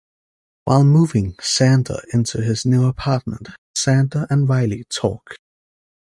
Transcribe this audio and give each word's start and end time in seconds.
While 0.65 0.83
moving 0.83 1.33
Xander 1.35 2.03
into 2.11 2.41
his 2.41 2.65
new 2.65 2.87
apartment, 2.87 3.49
Xander 3.77 4.25
and 4.31 4.49
Riley 4.49 4.85
talk. 4.85 5.35